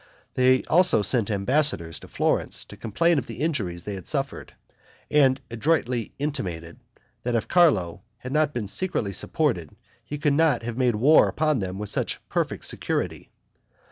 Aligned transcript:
They 0.33 0.63
also 0.63 1.03
sent 1.03 1.29
ambassadors 1.29 1.99
to 1.99 2.07
Florence 2.07 2.65
to 2.65 2.75
complain 2.75 3.19
of 3.19 3.27
the 3.27 3.35
injuries 3.37 3.83
they 3.83 3.93
had 3.93 4.07
suffered, 4.07 4.51
and 5.11 5.39
adroitly 5.51 6.11
intimated, 6.17 6.79
that 7.21 7.35
if 7.35 7.47
Carlo 7.47 8.01
had 8.17 8.31
not 8.31 8.51
been 8.51 8.67
secretly 8.67 9.13
supported 9.13 9.75
he 10.03 10.17
could 10.17 10.33
not 10.33 10.63
have 10.63 10.75
made 10.75 10.95
war 10.95 11.27
upon 11.27 11.59
them 11.59 11.77
with 11.77 11.91
such 11.91 12.19
perfect 12.29 12.65
security. 12.65 13.29